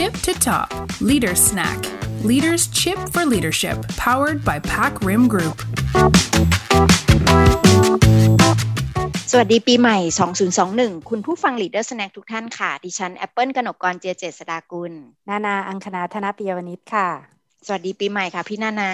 [0.00, 0.68] tip to top
[1.10, 1.78] Leader Snack
[2.30, 3.76] Leaders Chip for Leadership
[4.06, 5.56] powered by Pack Rim Group
[9.30, 9.96] สวัสดีปีใหม่
[10.52, 14.92] 2021 คุณผู้ฟัง Leader Snack ทุกท่านค่ะ ดิฉันแอปเปิลกนกกรเจเจษดากุล
[15.28, 17.08] นานา อังคณาธนปิยวนิชค่ะ
[17.66, 18.92] สวัสดีปีใหม่ค่ะ พี่นานา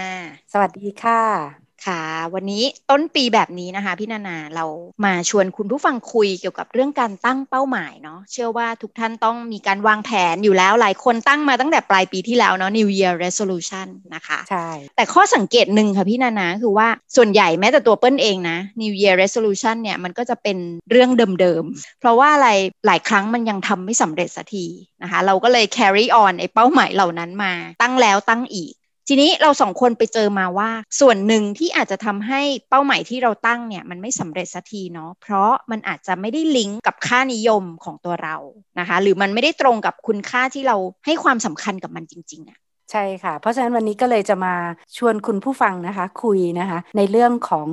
[0.52, 2.02] สวัสดีค่ะ ค่ะ
[2.34, 4.64] วันนี้ต้นปีแบบนี้นะคะพี่นานาเรา
[5.04, 20.58] มาชวนคุณผู้ฟังคุยเกี่ยวกับเรื่องการตั้งเป้าหมายเนาะเชื่อว่าทุกท่านต้องมีการวางแผนอยู่แล้วหลายคนตั้งมาตั้งแต่ปลายปีที่แล้วเนาะ New Year Resolution นะคะใช่แต่ข้อสังเกตหนึ่งค่ะพี่นานาคือว่าส่วนใหญ่แม้แต่ตัวเปิ้ลเองนะ New Year Resolution เนี่ยมันก็จะเป็น
[20.90, 22.49] เรื่องเดิมๆ เพราะว่าอะไร
[22.86, 24.66] หลายครั้งมันยังทำไม่สำเร็จสักที
[25.02, 27.52] นะคะ เราก็เลย carry on ไอ้เป้าหมายเหล่านั้นมา
[27.82, 28.74] ตั้งแล้วตั้งอีก
[29.08, 30.70] ทีนี้เราสองคนไปเจอมาว่า
[31.00, 38.36] ส่วนหนึ่งที่อาจจะทำให้เป้าหมายที่เราตั้งเนี่ยมันไม่สำเร็จสักทีเนาะเพราะมันอาจจะไม่ได้ลิงก์กับค่านิยมของตัวเรา
[38.78, 42.58] นะคะ หรือมันไม่ได้ตรงกับคุณค่าที่เราให้ความสำคัญกับมันจริงๆอะ
[42.92, 44.54] ใช่ค่ะ เพราะฉะนั้นวันนี้ก็เลยจะมา
[44.96, 47.68] ชวนคุณผู้ฟังนะคะ คุยนะคะ ในเรื่องของ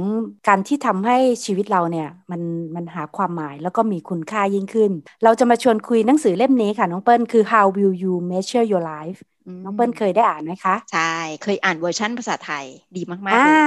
[0.47, 2.41] การที่ทำให้ชีวิตเราเนี่ยมัน
[2.75, 4.91] มันหาความหมายแล้วก็มีคุณค่ายิ่งขึ้น
[5.23, 9.19] เราจะมาชวนคุยหนังสือเล่มนี้ค่ะ น้องเปิ้ลคือ How Will You Measure Your Life
[9.63, 11.01] น้องเปิ้ลเคยได้อ่านไหมคะ ใช่
[11.43, 13.57] เคยอ่านเวอร์ชั่นภาษาไทยดีมากๆอ่าเลย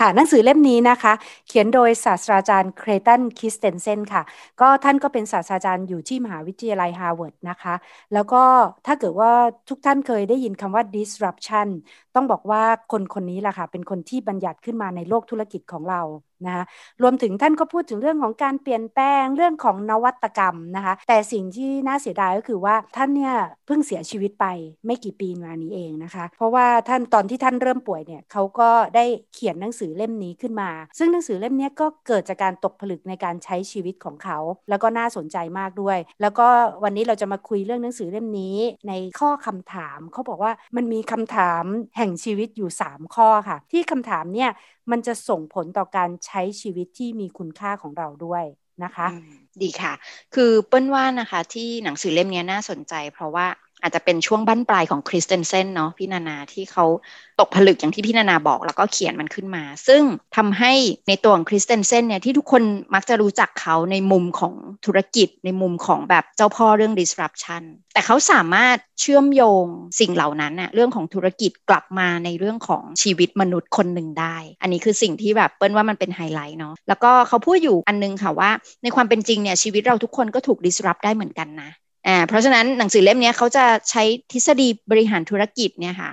[0.02, 1.12] ่ะ หนังสือเล่มนี้นะคะ
[1.46, 4.22] เขียนโดยศาสตราจารย์เคลย์ตัน คริสเตนเซนค่ะ
[4.60, 7.74] ก็ท่านก็เป็นศาสตราจารย์อยู่ที่มหาวิทยาลัยฮาร์วาร์ดนะคะ
[8.14, 8.42] แล้วก็
[8.86, 9.32] ถ้าเกิดว่า
[9.68, 11.68] ทุกท่านเคยได้ยินคำว่า disruption
[12.14, 16.02] ต้องบอกว่าคนคนนี้แหละค่ะเป็นคนที่บัญญัติขึ้นมาในโลกธุรกิจของเรา
[16.46, 16.64] นะคะ
[17.02, 23.34] รวมถึงท่านก็พูดถึงเรื่องของการเปลี่ยนแปลงเรื่องของนวัตกรรมนะคะแต่สิ่งที่น่าเสียดายก็คือว่าท่านเนี่ย
[23.66, 24.46] เพิ่งเสียชีวิตไป
[24.86, 29.04] ไม่กี่ปีมานี้เองนะคะเพราะว่าท่านตอนที่ท่านเริ่มป่วยเนี่ยเขาก็ได้
[29.34, 34.38] เขียนหนังสือเล่มนี้ขึ้นมา ซึ่งหนังสือเล่มนี้ก็เกิดจากการตกผลึกในการใช้ชีวิตของเขา
[34.68, 36.46] แล้วก็น่าสนใจมากด้วย แล้วก็
[36.84, 38.56] วันนี้เราจะมาคุยเรื่องหนังสือเล่มนี้
[38.88, 41.64] ในข้อคำถามเขาบอกว่ามันมีคำถาม
[41.98, 44.50] แห่งชีวิตอยู่ 3 ข้อค่ะ ที่คำถามเนี่ย
[44.90, 48.44] มันจะส่งผลต่อการใช้ชีวิตที่มีคุณค่าของเราด้วย
[48.84, 49.08] นะคะ
[49.62, 49.92] ดีค่ะ
[50.34, 53.46] คือเปิ้ลว่านะคะที่หนังสือเล่มนี้น่าสนใจ เพราะว่า
[53.82, 56.84] อาจจะเป็นช่วงบั้นปลายของคริสเตนเซนเนาะพี่นานาที่เขา
[57.40, 60.02] ตกผลึกอย่างที่พี่นานาบอก แล้วก็เขียนมันขึ้นมา ซึ่ง
[60.36, 60.72] ทำให้
[61.08, 62.62] ในตัวของคริสเตนเซนเนี่ยที่ทุกคน
[62.94, 64.54] มักจะรู้จักเขาในมุมของ
[64.86, 67.62] ธุรกิจ ในมุมของแบบเจ้าพ่อเรื่อง disruption
[67.94, 69.64] แต่เขาสามารถเชื่อมโยง
[70.00, 78.50] สิ่งเหล่านั้นน่ะเรื่องของธุรกิจกลับมาในเรื่องของชีวิตมนุษย์คนหนึ่งได้ อันนี้คือสิ่งที่แบบเปิ้ลว่ามันเป็นไฮไลท์เนาะแล้วก็เขาพูดอยู่อันนึงค่ะว่า
[78.82, 81.70] ในความเป็นจริงเนี่ยชีวิตเราทุกคนก็ถูก disrupt ได้เหมือนกันนะ
[82.06, 84.02] อ่าเพราะฉะนั้นหนังสือเล่มนี้เขาจะใช้
[84.32, 86.10] ทฤษฎีบริหารธุรกิจเนี่ยค่ะ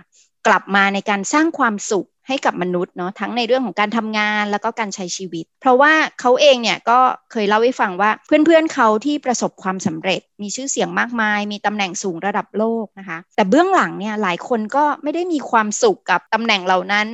[0.47, 6.99] กลับมาในการสร้างความสุขให้กับมนุษย์เนาะทั้งในเรื่องของการทำงานแล้วก็การใช้ชีวิต เพราะว่าเขาเองเนี่ยก็
[7.31, 17.07] เคยเล่าให้ฟังว่าเพื่อนๆเขาที่ประสบความสำเร็จ มีชื่อเสียงมากมาย มีตำแหน่งสูงระดับโลกนะคะ แต่เบื้องหลังเนี่ยหลายคนก็ไม่ได้มีความสุขกับตำแหน่งเหล่านั้น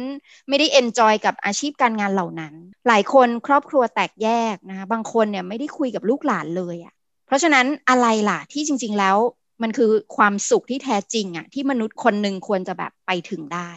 [0.50, 2.53] ไม่ได้เอนจอยกับอาชีพการงานเหล่านั้น
[2.88, 6.95] หลายคนครอบครัวแตกแยกนะคะบางคนเนี่ยไม่ได้คุยกับลูกหลานเลยอะ
[7.25, 9.18] เพราะฉะนั้นอะไรล่ะที่จริง ๆ แล้ว
[9.62, 13.72] มันคือความสุขที่แท้จริงอะที่มนุษย์คนหนึ่งควรจะแบบไปถึงได้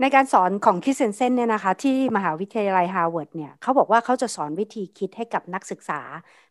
[0.00, 6.00] ในการสอนของคริสเตนเซนเนี่ยนะคะ ที่มหาวิทยาลัยฮาร์วาร์ดเนี่ยเขาบอกว่าเขาจะสอนวิธีคิดให้กับนักศึกษา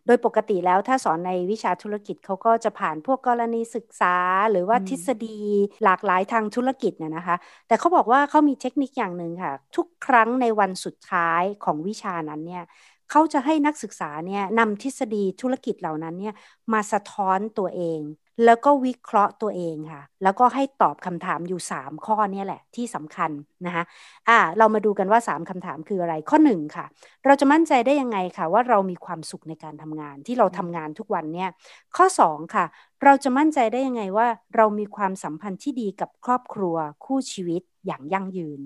[0.05, 4.15] โดยปกติแล้วถ้าสอนในวิชาธุรกิจเขาก็จะผ่านพวกกรณีศึกษา
[4.51, 5.39] หรือว่าอืมทฤษฎี
[5.83, 7.35] หลากหลายทางธุรกิจเนี่ยนะคะ
[7.67, 12.63] แต่เขาบอกว่าเขามีเทคนิคอย่างหนึ่งค่ะ ทุกครั้งในวันสุดท้ายของวิชานั้นเนี่ย
[13.07, 16.33] เขาจะให้นักศึกษาเนี่ยนำทฤษฎีธุรกิจเหล่านั้นเนี่ย
[16.73, 18.01] มาสะท้อนตัวเอง
[18.45, 23.31] แล้วก็วิเคราะห์ตัวเองค่ะ แล้วก็ให้ตอบคำถามอยู่ 3 ข้อนี่แหละที่สำคัญ
[23.66, 23.83] นะคะ
[24.29, 26.85] อ่าเรามาดูกันว่า 3คำถามคืออะไรข้อ 1 ค่ะ
[27.25, 31.49] เราจะมั่นใจได้ยังไงค่ะ ว่าเรามีความสุขในการทำงานที่เราทำงานทุกวันเนี่ย
[31.95, 32.66] ข้อ 2 ค่ะ
[33.03, 38.61] เราจะมั่นใจได้ยังไงว่า เรามีความสัมพันธ์ที่ดีกับครอบครัวคู่ชีวิตอย่างยั่งยืน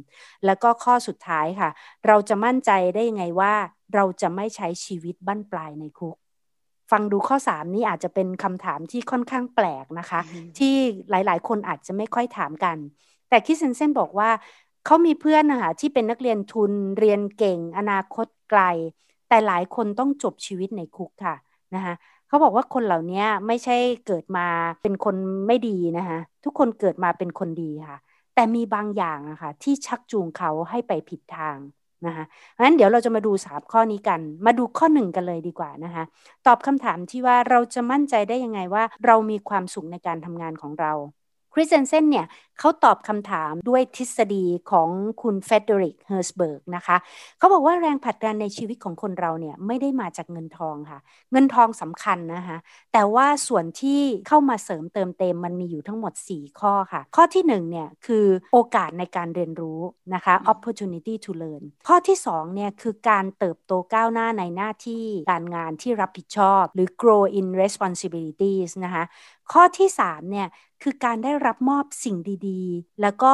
[0.46, 1.70] แล้วก็ข้อสุดท้ายค่ะ
[2.08, 3.54] เราจะมั่นใจได้ยังไงว่า
[3.94, 6.18] เราจะไม่ใช้ชีวิตบั้นปลายในคุก
[6.92, 10.74] ฟังดูข้อ 3 นี้อาจจะเป็นคำถามที่ค่อนข้างแปลกนะคะอืมที่
[11.10, 12.78] หลายๆ คนอาจจะไม่ค่อยถามกัน
[13.30, 14.30] แต่คิสเซนเซนบอกว่า
[14.86, 18.62] เขามีเพื่อนนะคะที่เป็นนักเรียนทุนเรียนเก่ง อนาคตไกล
[19.30, 21.36] แต่หลายคนต้องจบชีวิตในคุกค่ะ
[21.76, 21.94] นะคะ
[22.28, 24.48] เขาบอกว่าคนเหล่านี้ไม่ใช่เกิดมา
[24.82, 25.16] เป็นคน
[25.48, 27.98] ไม่ดีนะคะทุกคนเกิดมาเป็นคนดีค่ะ
[28.36, 31.58] แต่มีบางอย่างอะค่ะที่ชักจูงเขาให้ไปผิดทาง
[32.06, 32.26] นะคะ
[32.64, 36.04] งั้นเดี๋ยวเราจะมาดูสามข้อนี้กัน มาดูข้อหนึ่งกันเลยดีกว่านะคะ
[36.48, 40.92] ตอบคำถามที่ว่าเราจะมั่นใจได้ยังไงว่า เรามีความสุขในการทำงานของเรา
[41.54, 42.26] คริสเตนเซนเนี่ย
[42.60, 44.90] เขาตอบคำถามด้วยทฤษฎีของ
[45.22, 46.98] คุณเฟรเดอริกเฮิร์ซเบิร์กนะคะ
[47.38, 51.00] เขาบอกว่าแรงผลักดันในชีวิตของคนเราเนี่ยไม่ได้มาจากเงินทองค่ะ
[51.32, 52.58] เงินทองสำคัญนะคะ
[52.94, 59.80] แต่ว่าส่วนที่เข้ามาเสริมเติมเต็มมันมีอยู่ทั้งหมด 4 ข้อค่ะ ข้อที่1เนี่ยคือโอกาสในการเรียนรู้
[60.14, 69.04] นะคะ opportunity to learn ข้อที่2เนี่ยคือการเติบโตก้าวหน้าในหน้าที่การงานที่รับผิดชอบ หรือ grow in responsibilities นะคะ
[69.52, 70.48] ข้อที่3เนี่ย
[70.84, 73.34] คือการได้รับมอบสิ่งดีๆแล้วก็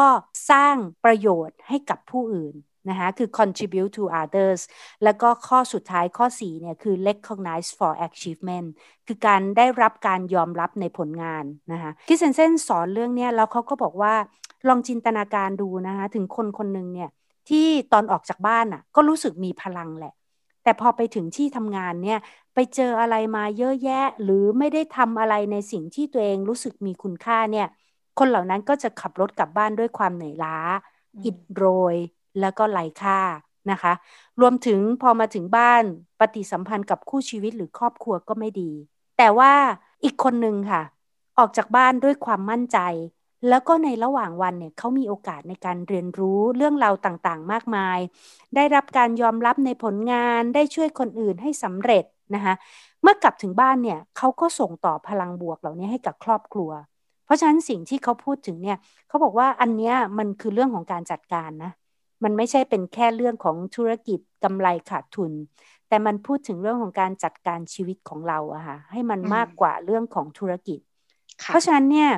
[0.50, 0.76] สร้าง
[1.06, 2.56] ประโยชน์ให้กับผู้อื่น
[2.90, 4.62] นะคะคือ contribute to others
[5.04, 8.68] แล้วก็ข้อสุดท้ายข้อ4เนี่ยคือ recognize for achievement
[9.08, 14.14] คือการได้รับการยอมรับในผลงานนะคะคิสเซนเซนสอนเรื่องเนี้แล้วเขาก็บอกว่า
[14.68, 17.10] ลองจินตนาการดูนะคะถึงคนคนหนึ่งเนี่ย
[17.50, 20.14] ที่ตอนออกจากบ้านอะก็รู้สึกมีพลังแหละ
[20.64, 22.20] แต่พอไปถึงที่ทำงานเนี่ย
[22.54, 27.68] ไปเจออะไรมาเยอะแยะ หรือไม่ได้ทำอะไรในสิ่งที่ตัวเองรู้สึกมีคุณค่าเนี่ย
[28.20, 30.58] คนเหล่านั้นก็จะขับรถกลับบ้านด้วยความเหนื่อยล้า
[31.26, 31.96] อิดโรย
[32.40, 33.20] แล้วก็ไร้ค่า
[33.72, 33.94] นะคะ
[34.42, 35.84] รวมถึงพอมาถึงบ้าน
[36.20, 38.72] ปฏิสัมพันธ์กับคู่ชีวิตหรือครอบครัวก็ไม่ดี
[39.18, 39.54] แต่ว่า
[40.04, 40.82] อีกคนหนึ่งค่ะ
[41.38, 42.80] ออกจากบ้านด้วยความมั่นใจ
[43.50, 48.00] แล้วก็ในระหว่างวันเนี่ยเขามีโอกาสในการเรียนรู้เรื่องราวต่างๆ มากมาย
[48.56, 52.04] ได้รับการยอมรับในผลงานได้ช่วยคนอื่นให้สำเร็จ
[52.36, 52.54] นะคะ
[53.02, 56.72] เมื่อกลับถึงบ้านเนี่ยเขาก็ส่งต่อพลังบวกเหล่านี้ให้กับครอบครัว
[57.26, 58.78] เพราะฉะนั้นสิ่งที่เขาพูดถึงเนี่ย
[59.08, 61.72] เขาบอกว่าอันนี้มันคือเรื่องของการจัดการนะ
[62.24, 65.32] มันไม่ใช่เป็นแค่เรื่องของธุรกิจกำไรขาดทุน
[65.88, 70.80] แต่มันพูดถึงเรื่องของการจัดการชีวิตของเราอะค่ะให้มันมากกว่าเรื่องของธุรกิจ
[71.46, 72.10] เพราะฉะนั้นเนี่ย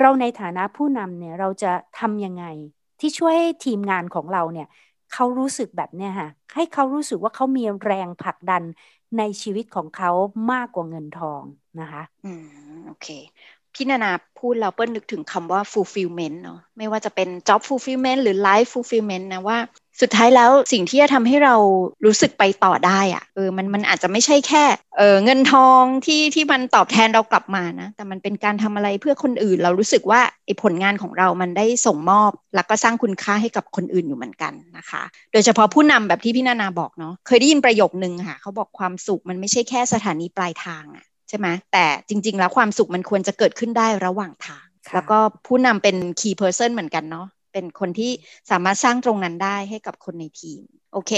[0.00, 2.44] เราในฐานะผู้นำเนี่ยเราจะทำยังไง
[3.00, 4.68] ที่ช่วยให้ทีมงานของเราเนี่ย
[5.12, 8.62] เขารู้สึกแบบเนี้ยค่ะให้เขารู้สึกว่าเขามีแรงผลักดัน
[9.18, 10.10] ในชีวิตของเขา
[10.52, 11.42] มากกว่าเงินทอง
[11.80, 13.06] นะคะ อืม โอเค
[13.74, 19.58] พี่นานาพูดเราเปิ้ลนึกถึงคำว่า fulfillment เนาะไม่ว่าจะเป็น job fulfillment หรือ life fulfillment นะว่า
[20.00, 21.54] สุดท้ายแล้วสิ่งที่จะทำให้เรา
[22.06, 24.64] รู้สึกไปต่อได้อะเออมันมันอาจจะไม่ใช่แค่
[24.98, 35.02] เออเงินทองที่ที่มันตอบแทนเรากลับมานะ แต่มันเป็นการทำอะไรเพื่อคนอื่น เรารู้สึกว่าไอผลงานของเรามันได้ส่งมอบ แล้วก็สร้างคุณค่าให้กับคนอื่นอยู่เหมือนกันนะคะ
[35.32, 48.12] โดยเฉพาะผู้นำแบบที่พี่นานาบอกเนาะเคยได้ยินประโยคนึงค่ะเขาบอกความสุขมันไม่ใช่แค่สถานีปลายทางอะ ช่ไหมแต่จริง ๆ แล้วความสุขมันควรจะเกิดขึ้นได้ระหว่างทาง แล้วก็ผู้นำเป็น key person เหมือนกันเนาะเป็นคนที่
[48.50, 50.62] สามารถสร้างตรงนั้นได้ให้กับคนในทีม
[50.92, 51.12] โอเค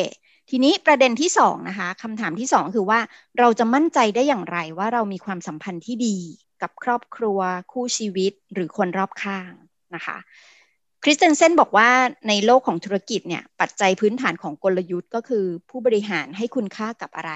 [0.50, 3.00] ทีนี้ประเด็นที่สองนะคะคำถามที่สองคือว่า
[3.38, 6.16] เราจะมั่นใจได้อย่างไรว่าเรามีความสัมพันธ์ที่ดี
[6.62, 7.38] กับครอบครัว
[7.72, 9.52] คู่ชีวิตหรือคนรอบข้าง
[9.94, 10.18] นะคะ
[11.02, 11.90] คริสเตนเซนบอกว่า
[12.28, 17.32] ในโลกของธุรกิจเนี่ยปัจจัยพื้นฐานของกลยุทธ์ก็คือผู้บริหารให้คุณค่ากับอะไร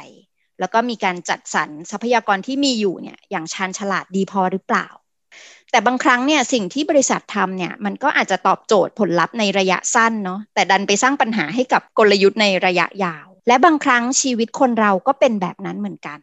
[0.61, 4.87] แล้วก็มีการจัดสรรทรัพยากรที่มีอยู่เนี่ยอย่างชาญฉลาดดีพอหรือเปล่า
[5.71, 16.19] แต่บางครั้งเนี่ยสิ่งที่บริษัททำเนี่ยมันก็อาจจะตอบโจทย์ผลลัพธ์ในระยะสั้นเนาะแต่ดันไปสร้างปัญหาให้กับกลยุทธ์ในระยะยาว และบางครั้งชีวิตคนเราก็เป็นแบบนั้นเหมือนกัน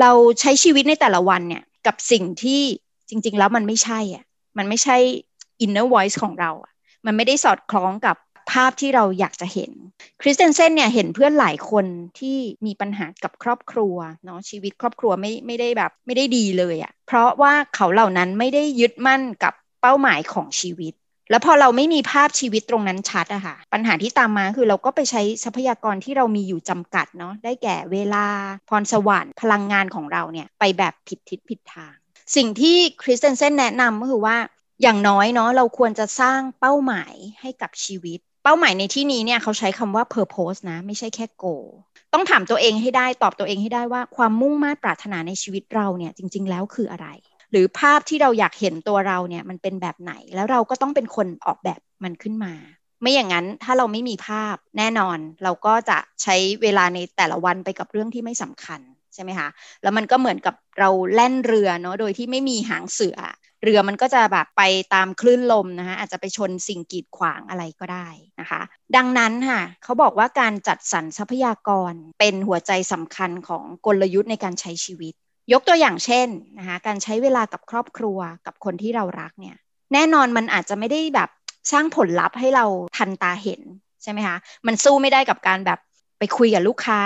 [0.00, 0.10] เรา
[0.40, 2.62] ใช้ชีวิตในแต่ละวันเนี่ยกับสิ่งที่
[3.08, 4.24] จริง ๆ แล้วมันไม่ใช่อะ
[4.58, 4.96] มันไม่ใช่
[5.64, 6.72] inner voice ของเราอะ
[7.06, 8.16] มันไม่ได้สอดคล้องกับ
[8.52, 9.72] ภาพที่เราอยากจะเห็น
[10.22, 11.86] คริสเตนเซนเนี่ยเห็นเพื่อนหลายคน
[12.18, 12.36] ที่
[12.66, 20.94] มีปัญหากับครอบครัวเนาะชีวิตครอบครัวไม่ไม่ได้แบบไม่ได้ดีเลยอะ่ะเพราะว่าเขาเหล่านั้นไม่ได้ยึดมั่นกับเป้าหมายของชีวิต
[21.30, 28.26] แล้วพอเราไม่มีภาพชีวิตตรงนั้นชัดอะค่ะ ปัญหาที่ตามมาคือเราก็ไปใช้ทรัพยากรที่เรามีอยู่จำกัดเนาะได้แก่เวลา
[28.68, 31.94] พรสวรรค์พลังงานของเราเนี่ยไปแบบผิดทิศผิดทาง
[32.36, 34.36] สิ่งที่คริสเตนเซนแนะนำก็คือว่า
[34.82, 41.66] อย่างน้อยเนาะเราควรจะสร้างเป้าหมายให้กับชีวิต เป้าหมายในที่นี้เนี่ยเขาใช้คำว่า purpose นะ ไม่ใช่แค่ goal
[42.14, 47.08] ต้องถามตัวเองให้ได้ตอบตัวเองให้ได้ว่าความมุ่งมา่ปรารถนาในชีวิตเราเนี่ยจริง ๆ แล้วคืออะไร
[47.50, 52.52] หรือภาพที่เราอยากเห็นตัวเราเนี่ยมันเป็นแบบไหนแล้วเราก็ต้องเป็นคนออกแบบมันขึ้นมา
[53.02, 58.80] ไม่อย่างนั้นถ้าเราไม่มีภาพแน่นอน เราก็จะใช้เวลาในแต่ละวันไปกับเรื่องที่ไม่สำคัญ
[59.14, 59.48] ใช่ไหมคะ
[59.82, 63.18] แล้วมันก็เหมือนกับเราแล่นเรือเนาะโดยที่ไม่มีหางเสือ
[63.62, 64.62] เรือมันก็จะแบบไป
[64.94, 68.08] ตามคลื่นลมนะคะอาจจะไปชนสิ่งกีดขวางอะไรก็ได้
[68.40, 68.60] นะคะ
[68.96, 75.14] ดังนั้นค่ะเขาบอกว่าการจัดสรรทรัพยากรเป็นหัวใจสำคัญของกลยุทธ์ในการใช้ชีวิต
[75.52, 79.56] ยกตัวอย่างเช่นนะคะการใช้เวลากับครอบครัวกับคนที่เรารักเนี่ย
[79.92, 81.30] แน่นอนมันอาจจะไม่ได้แบบ
[81.72, 82.64] สร้างผลลัพธ์ให้เรา
[82.96, 83.62] ทันตาเห็น
[84.02, 84.36] ใช่ไหมคะ
[84.66, 85.78] มันสู้ไม่ได้กับการแบบ
[86.20, 87.00] ไปคุยกับลูกค้า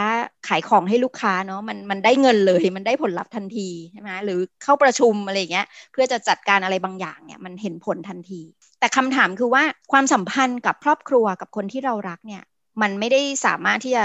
[0.49, 8.41] ขายของให้ลูกค้าเนาะมันมันได้เงินเลยมันได้ผลลัพธ์ทันทีใช่ไหมหรือเข้าประชุมอะไรเงี้ยเพื่อจะจัดการอะไรบางอย่างเนี่ยมันเห็นผลทันที
[8.81, 12.43] แต่คำถามคือว่าความสัมพันธ์กับครอบครัวกับคนที่เรารักเนี่ย
[12.83, 14.05] มันไม่ได้สามารถที่จะ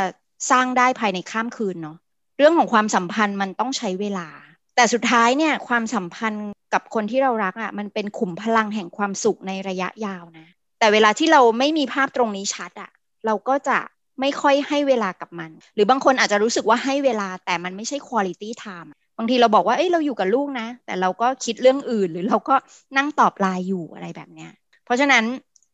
[0.52, 1.98] สร้างได้ภายในข้ามคืนเนาะ
[2.38, 4.28] เรื่องของความสัมพันธ์มันต้องใช้เวลา
[4.76, 10.48] แต่สุดท้ายเนี่ยความสัมพันธ์กับคนที่เรารักอะ่ะมันเป็นขุมพลังแห่งความสุขในระยะยาวนะ
[10.80, 12.92] แต่เวลาที่เราไม่มีภาพตรงนี้ชัดอะ่ะ
[13.26, 13.78] เราก็จะ
[14.22, 22.56] ไม่ค่อยให้เวลากับมัน หรือบางคนอาจจะรู้สึกว่าให้เวลาแต่มันไม่ใช่ quality time บางทีเราบอกว่าเอ้ยเราอยู่กับลูกนะ แต่เราก็คิดเรื่องอื่น หรือเราก็
[22.98, 24.52] นั่งตอบไลน์อยู่อะไรแบบเนี้ย
[24.86, 25.24] เพราะฉะนั้น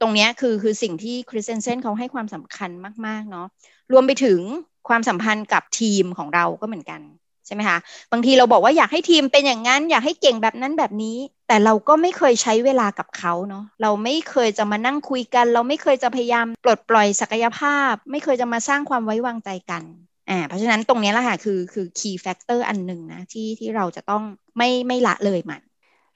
[0.02, 2.70] ตรงนี้คือคือสิ่งที่คริสเตนเซนเขาให้ความสำคัญ
[3.06, 3.48] มาก ๆ เนาะ
[3.92, 4.40] รวมไปถึง
[4.88, 7.02] ความสัมพันธ์กับทีมของเราก็เหมือนกัน
[7.46, 7.78] ใช่ไหมคะ
[8.12, 19.84] บางทีเราบอกว่าอยากให้ทีมเป็นอย่างนั้น อยากให้เก่งแบบนั้นแบบนี้ แต่เราก็ไม่เคยใช้เวลากับเขาเนาะเราไม่เคยจะมานั่งคุยกัน เราไม่เคยจะพยายามปลดปล่อยศักยภาพ ไม่เคยจะมาสร้างความไว้วางใจกัน
[20.30, 24.24] อ่าเพราะฉะนั้นตรงนี้แหละค่ะคือคือ key factor อันหนึ่งนะที่ที่เราจะต้อง
[24.58, 25.62] ไม่ไม่ละเลยมัน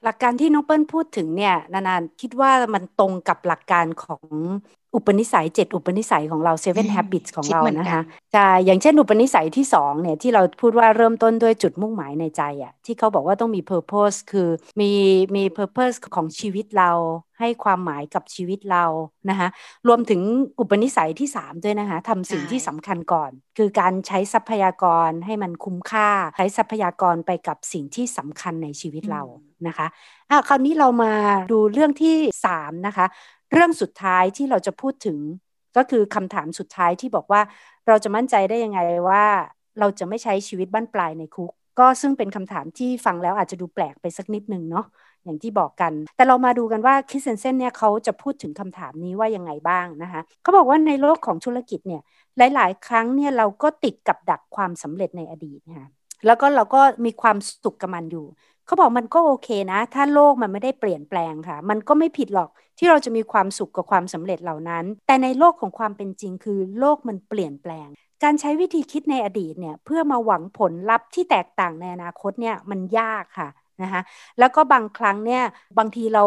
[0.04, 4.26] หลักการที่น้องเปิ้ลพูดถึงเนี่ยนานๆคิดว่ามันตรงกับหลักการของ
[4.96, 8.02] อุปนิสัยเจ็ดอุปนิสัยของเรา seven habits ของเรานะคะ
[8.36, 14.50] จะอย่างเช่นอุปนิสัยที่สองเนี่ยที่เราพูดว่าเริ่มต้นด้วยจุดมุ่งหมายในใจอะที่เขาบอกว่าต้องมี purpose คือ
[14.82, 14.92] มี
[15.36, 16.92] มี purpose ของชีวิตเรา
[17.40, 18.86] ให้ความหมายกับชีวิตเรา
[19.30, 19.48] นะคะ
[19.88, 20.22] รวมถึง
[20.60, 29.24] อุปนิสัยที่ 3 ด้วยนะคะทำสิ่งที่สำคัญก่อน คือการใช้ทรัพยากรให้มันคุ้มค่า ใช้ทรัพยากรไปกับสิ่งที่สำคัญในชีวิตเรา
[29.68, 29.88] นะคะ
[30.30, 31.14] อะคราวนี้เรามา
[31.52, 32.16] ดูเรื่องที่
[32.46, 33.06] 3 นะคะ
[33.52, 35.18] เรื่องสุดท้ายที่เราจะพูดถึง
[35.78, 37.42] ก็คือคำถามสุดท้ายที่บอกว่า
[37.88, 38.80] เราจะมั่นใจได้ยังไง
[39.10, 39.24] ว่า
[39.80, 44.86] เราจะไม่ใช้ชีวิตบ้านปลายในคุก ก็ซึ่งเป็นคำถามที่ฟังแล้วอาจจะดูแปลกไปสักนิดหนึ่งเนาะ
[45.24, 52.02] อย่างที่บอกกัน แต่เรามาดูกันว่าคิสเซนเซนเนี่ยเขาจะพูดถึงคำถามนี้ว่ายังไงบ้างนะคะเขาบอกว่าในโลกของธุรกิจเนี่ย
[52.38, 55.88] หลาย ๆ ครั้งเนี่ยเราก็ติดกับดักความสำเร็จในอดีตนะคะ
[56.26, 58.26] แล้วก็เราก็มีความสุขกับมันอยู่
[58.70, 67.88] เขาบอกมันก็โอเคนะ ถ้าโลกมันไม่ได้เปลี่ยนแปลงค่ะ มันก็ไม่ผิดหรอกที่เราจะมีความสุขกับความสำเร็จเหล่านั้น แต่ในโลกของความเป็นจริงคือโลกมันเปลี่ยนแปลง
[68.24, 73.50] การใช้วิธีคิดในอดีตเนี่ยเพื่อมาหวังผลลัพธ์ที่แตกต่างในอนาคตเนี่ยมันยากค่ะ
[73.82, 74.02] นะคะ
[74.40, 75.44] แล้วก็บางครั้งเนี่ย
[75.78, 76.24] บางทีเรา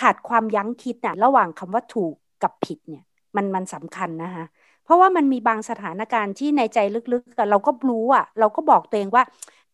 [0.00, 3.04] ขาดความยั้งคิดน่ะระหว่างคำว่าถูกกับผิดเนี่ย
[3.36, 4.44] มันมันสำคัญนะคะ
[4.84, 6.78] เพราะว่ามันมีบางสถานการณ์ที่ในใจ
[7.12, 9.24] ลึกๆเราก็รู้อะเราก็บอกตัวเองว่า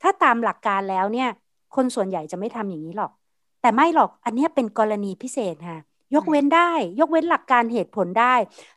[0.03, 1.29] ถ้าตามหลักการแล้วเนี่ย
[1.75, 3.13] คนส่วนใหญ่จะไม่ทำอย่างนี้หรอก
[3.61, 5.79] แต่ไม่หรอกอันนี้เป็นกรณีพิเศษค่ะ
[6.15, 6.71] ยกเว้นได้
[7.01, 8.35] ยกเว้นหลักการเหตุผลได้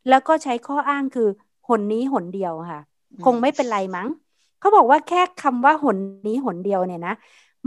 [0.10, 1.30] แล้วก็ใช้ข้ออ้างคือ
[1.68, 2.82] หนนี้หนเดียวค่ะ
[3.26, 4.08] คงไม่เป็นไรมั้ง
[4.60, 7.16] เขาบอกว่าแค่คำว่าหนนี้หนเดียวเนี่ยนะ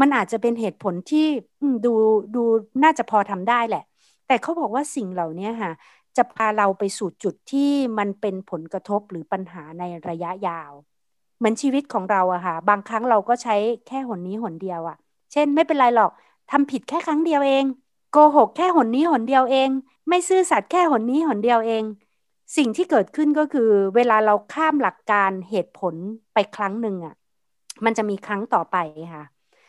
[0.00, 1.26] มันอาจจะเป็นเหตุผลที่
[1.87, 1.95] ดู
[2.35, 2.43] ดู
[2.83, 3.85] น่าจะพอทำได้แหละ
[4.26, 5.73] แต่เขาบอกว่าสิ่งเหล่านี้ค่ะ
[6.16, 10.73] จะพาเราไปสู่จุดที่มันเป็นผลกระทบหรือปัญหาในระยะยาว
[11.38, 14.97] เหมือนชีวิตของเราอะค่ะ บางครั้งเราก็ใช้แค่หนนี้หนเดียวอะ
[15.35, 16.11] เช่น ไม่เป็นไรหรอก
[16.50, 17.64] ทำผิดแค่ครั้งเดียวเอง
[18.12, 19.71] โกหกแค่หนนี้หนเดียวเอง
[20.09, 21.85] ไม่ซื่อสัตย์แค่หนนี้หนเดียวเอง
[22.57, 25.95] สิ่งที่เกิดขึ้นก็คือ เวลาเราข้ามหลักการเหตุผล
[26.35, 27.14] ไปครั้งหนึ่งอะ่ะ
[27.85, 28.76] มันจะมีครั้งต่อไป
[29.14, 29.25] ค่ะ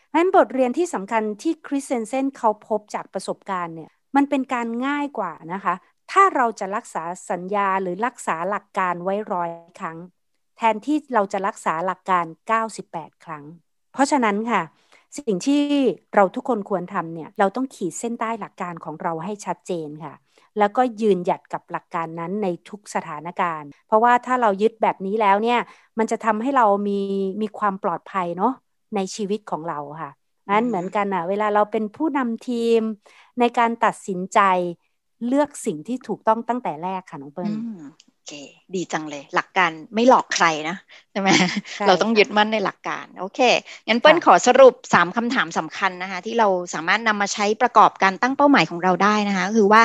[0.08, 5.74] เพราะนั้นบทเรียนที่สำคัญที่คริสเซนเซนเขาพบจากประสบการณ์เนี่ยมันเป็นการง่ายกว่านะคะ
[6.12, 9.98] ถ้าเราจะรักษาสัญญาหรือรักษาหลักการไว้ร้อยครั้ง
[10.56, 12.24] แทนที่เราจะรักษาหลักการ
[12.70, 13.44] 98 ครั้ง
[13.92, 14.62] เพราะฉะนั้นค่ะ
[15.18, 15.62] สิ่งที่
[16.14, 20.14] เราทุกคนควรทำเนี่ยเราต้องขีดเส้นใต้หลักการของเราให้ชัดเจนค่ะ
[20.58, 25.60] แล้วก็ยืนหยัดกับหลักการนั้นในทุกสถานการณ์ เพราะว่าถ้าเรายึดแบบนี้แล้วเนี่ย
[25.98, 26.98] มันจะทำให้เรามี
[27.42, 28.52] มีความปลอดภัยเนาะ
[28.94, 30.10] ในชีวิตของเราค่ะ
[30.50, 32.80] นั้นเหมือนกันอะเวลาเราเป็นผู้นำทีม
[33.40, 34.40] ในการตัดสินใจ
[35.26, 37.54] เลือกสิ่งที่ถูกต้องตั้งแต่แรกค่ะน้องเปิ้ล
[38.26, 38.32] เค
[38.74, 40.76] ดีจังเลย หลักการไม่หลอกใครนะ
[41.12, 41.28] ใช่ไหม
[41.86, 43.40] เราต้องยึดมั่นในหลักการ โอเค
[43.88, 49.82] งั้นเปิ้ลขอสรุปสามคำถามสำคัญนะคะ ที่เราสามารถนำมาใช้ประกอบการตั้งเป้าหมายของเราได้นะคะ คือว่า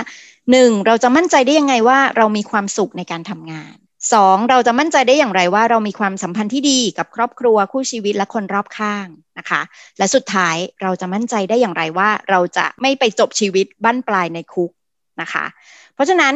[0.52, 3.76] หนึ่งเราจะมั่นใจได้ยังไงว่าเรามีความสุขในการทำงาน
[4.14, 9.08] สองเราจะมั่นใจได้อย่างไรว่าเรามีความสัมพันธ์ที่ดีกับครอบครัวคู่ชีวิตและคนรอบข้าง
[9.38, 9.62] นะคะ
[9.98, 14.72] และสุดท้ายเราจะมั่นใจได้อย่างไรว่า เราจะไม่ไปจบชีวิตบั้นปลายในคุก
[15.22, 15.46] นะคะ
[15.96, 16.34] เพราะฉะนั้น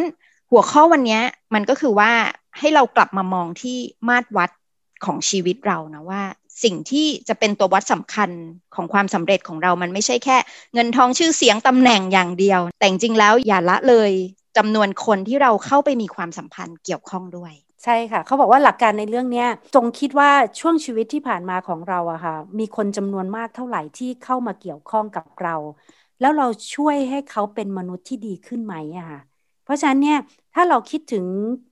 [0.58, 1.22] หัวข้อวันนี้
[1.54, 2.12] มันก็คือว่า
[2.60, 3.78] ให้เรากลับมามองที่
[4.10, 4.52] มาตรวัด
[5.06, 6.22] ของชีวิตเรานะว่า
[6.64, 8.30] สิ่งที่จะเป็นตัววัดสำคัญ
[8.76, 10.38] ของความสำเร็จของเรามันไม่ใช่แค่
[10.74, 14.12] เงินทองชื่อเสียงตำแหน่งอย่างเดียว แต่จริงแล้วอย่าละเลย
[14.58, 19.46] จำนวนคนที่เราเข้าไปมีความสัมพันธ์เกี่ยวข้องด้วย ใช่ค่ะ เขาบอกว่าหลักการในเรื่องนี้
[19.76, 25.56] จงคิดว่าช่วงชีวิตที่ผ่านมาของเราอะค่ะ มีคนจำนวนมากเท่าไหร่ที่เข้ามาเกี่ยวข้องกับเรา
[26.22, 29.22] แล้วเราช่วยให้เขาเป็นมนุษย์ที่ดีขึ้นไหมอะค่ะ
[29.66, 30.20] เพราะฉะนั้นเนี่ย
[30.54, 31.26] ถ้าเราคิดถึง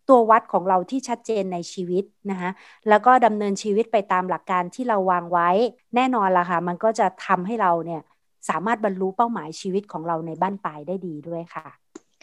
[0.10, 2.50] ตัววัดของเราที่ชัดเจนในชีวิตนะคะ
[2.90, 5.50] แล้วก็ดำเนินชีวิตไปตามหลักการที่เราวางไว้
[5.96, 8.02] แน่นอนละค่ะ มันก็จะทำให้เราเนี่ย
[8.50, 11.68] สามารถบรรลุเป้าหมายชีวิตของเราในบ้านปลายได้ดีด้วยค่ะ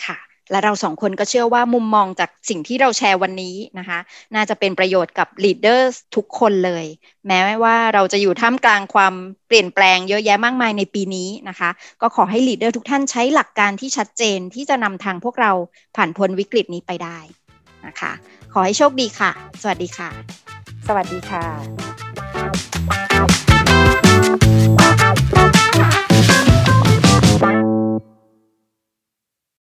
[0.04, 3.98] ค่ะ และเราสองคนก็เชื่อว่ามุมมองจากสิ่งที่เราแชร์วันนี้นะคะ
[4.34, 6.84] น่าจะเป็นประโยชน์กับ leaders ทุกคนเลย
[7.26, 9.14] แม้ว่าเราจะอยู่ท่ามกลางความ
[9.46, 11.70] เปลี่ยนแปลงเยอะแยะมากมายในปีนี้นะคะ
[12.02, 15.52] ก็ขอให้ leader ทุกท่านใช้หลักการที่ชัดเจนที่จะนำทางพวกเรา
[15.96, 17.18] ผ่านพ้นวิกฤตนี้ไปได้
[17.86, 18.12] นะคะ
[18.52, 19.30] ขอให้โชคดีค่ะ
[19.62, 20.10] สวัสดีค่ะ
[20.88, 24.59] สวัสดีค่ะ